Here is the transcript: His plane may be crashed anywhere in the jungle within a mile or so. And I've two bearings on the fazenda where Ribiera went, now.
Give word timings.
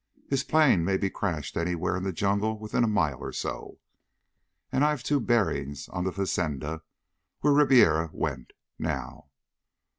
His 0.29 0.43
plane 0.43 0.83
may 0.83 0.97
be 0.97 1.11
crashed 1.11 1.55
anywhere 1.55 1.95
in 1.95 2.01
the 2.01 2.11
jungle 2.11 2.57
within 2.57 2.83
a 2.83 2.87
mile 2.87 3.19
or 3.19 3.31
so. 3.31 3.77
And 4.71 4.83
I've 4.83 5.03
two 5.03 5.19
bearings 5.19 5.87
on 5.89 6.05
the 6.05 6.11
fazenda 6.11 6.81
where 7.41 7.53
Ribiera 7.53 8.09
went, 8.11 8.53
now. 8.79 9.29